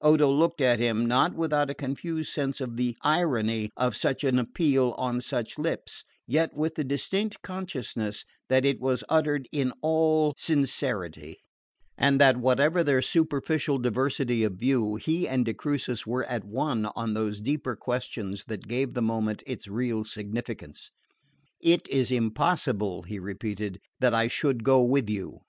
Odo 0.00 0.30
looked 0.30 0.62
at 0.62 0.78
him, 0.78 1.04
not 1.04 1.34
without 1.34 1.68
a 1.68 1.74
confused 1.74 2.32
sense 2.32 2.58
of 2.58 2.78
the 2.78 2.96
irony 3.02 3.68
of 3.76 3.94
such 3.94 4.24
an 4.24 4.38
appeal 4.38 4.94
on 4.96 5.20
such 5.20 5.58
lips, 5.58 6.04
yet 6.26 6.54
with 6.54 6.74
the 6.76 6.82
distinct 6.84 7.42
consciousness 7.42 8.24
that 8.48 8.64
it 8.64 8.80
was 8.80 9.04
uttered 9.10 9.46
in 9.52 9.74
all 9.82 10.32
sincerity, 10.38 11.36
and 11.98 12.18
that, 12.18 12.38
whatever 12.38 12.82
their 12.82 13.02
superficial 13.02 13.76
diversity 13.76 14.42
of 14.42 14.54
view, 14.54 14.94
he 14.96 15.28
and 15.28 15.44
de 15.44 15.52
Crucis 15.52 16.06
were 16.06 16.24
at 16.24 16.44
one 16.46 16.86
on 16.96 17.12
those 17.12 17.42
deeper 17.42 17.76
questions 17.76 18.42
that 18.46 18.66
gave 18.66 18.94
the 18.94 19.02
moment 19.02 19.42
its 19.46 19.68
real 19.68 20.02
significance. 20.02 20.90
"It 21.60 21.86
is 21.90 22.10
impossible," 22.10 23.02
he 23.02 23.18
repeated, 23.18 23.80
"that 24.00 24.14
I 24.14 24.28
should 24.28 24.64
go 24.64 24.82
with 24.82 25.10
you." 25.10 25.40